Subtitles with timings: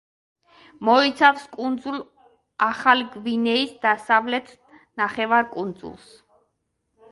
[0.87, 1.99] მოიცავს კუნძულ
[2.69, 4.53] ახალი გვინეის დასავლეთ
[5.05, 6.11] ნახევარკუნძულს.